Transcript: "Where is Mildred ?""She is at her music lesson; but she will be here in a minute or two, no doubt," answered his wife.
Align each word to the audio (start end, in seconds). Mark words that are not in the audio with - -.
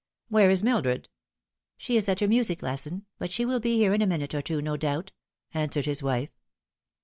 "Where 0.29 0.49
is 0.49 0.63
Mildred 0.63 1.09
?""She 1.77 1.95
is 1.95 2.09
at 2.09 2.21
her 2.21 2.27
music 2.27 2.63
lesson; 2.63 3.05
but 3.19 3.31
she 3.31 3.45
will 3.45 3.59
be 3.59 3.77
here 3.77 3.93
in 3.93 4.01
a 4.01 4.07
minute 4.07 4.33
or 4.33 4.41
two, 4.41 4.59
no 4.59 4.75
doubt," 4.75 5.11
answered 5.53 5.85
his 5.85 6.01
wife. 6.01 6.31